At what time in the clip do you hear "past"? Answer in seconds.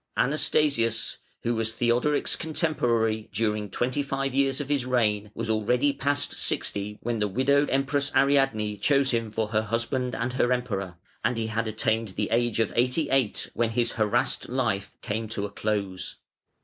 5.93-6.33